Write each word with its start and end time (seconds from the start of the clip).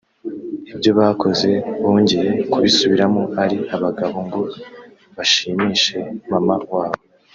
ibyo 0.73 0.91
bakoze 0.99 1.49
bongeye 1.81 2.29
kubisubiramo 2.51 3.21
ari 3.43 3.57
abagabo 3.75 4.17
ngo 4.27 4.41
bashimishe 5.15 5.97
mama 6.31 6.55
wabo 6.73 7.01